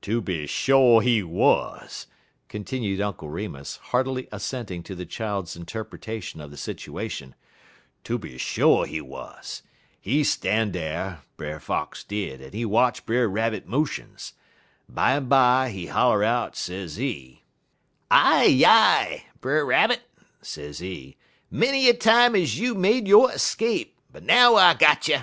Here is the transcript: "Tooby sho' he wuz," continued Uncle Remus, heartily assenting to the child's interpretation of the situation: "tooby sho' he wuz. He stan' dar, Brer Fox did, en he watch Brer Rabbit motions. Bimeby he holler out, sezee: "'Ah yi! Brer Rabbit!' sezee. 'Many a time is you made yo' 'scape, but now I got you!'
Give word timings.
"Tooby 0.00 0.46
sho' 0.46 1.00
he 1.00 1.22
wuz," 1.22 2.06
continued 2.48 2.98
Uncle 3.02 3.28
Remus, 3.28 3.76
heartily 3.76 4.26
assenting 4.32 4.82
to 4.84 4.94
the 4.94 5.04
child's 5.04 5.54
interpretation 5.54 6.40
of 6.40 6.50
the 6.50 6.56
situation: 6.56 7.34
"tooby 8.02 8.38
sho' 8.38 8.84
he 8.84 9.02
wuz. 9.02 9.60
He 10.00 10.24
stan' 10.24 10.72
dar, 10.72 11.24
Brer 11.36 11.60
Fox 11.60 12.04
did, 12.04 12.40
en 12.40 12.52
he 12.52 12.64
watch 12.64 13.04
Brer 13.04 13.28
Rabbit 13.28 13.66
motions. 13.66 14.32
Bimeby 14.88 15.70
he 15.70 15.86
holler 15.88 16.24
out, 16.24 16.56
sezee: 16.56 17.42
"'Ah 18.10 18.44
yi! 18.44 19.26
Brer 19.42 19.66
Rabbit!' 19.66 20.08
sezee. 20.40 21.18
'Many 21.50 21.90
a 21.90 21.92
time 21.92 22.34
is 22.34 22.58
you 22.58 22.74
made 22.74 23.06
yo' 23.06 23.28
'scape, 23.36 23.94
but 24.10 24.22
now 24.22 24.54
I 24.54 24.72
got 24.72 25.06
you!' 25.06 25.18